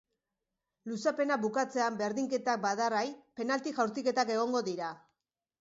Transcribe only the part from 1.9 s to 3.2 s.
berdinketak badarrai,